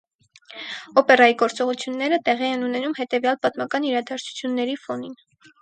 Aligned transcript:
Օպերայի 1.01 1.35
գործողությունները 1.41 2.19
տեղի 2.29 2.49
են 2.55 2.65
ունենում 2.71 2.97
հետևյալ 3.03 3.39
պատմական 3.47 3.89
իրադարձությունների 3.93 4.77
ֆոնին։ 4.89 5.19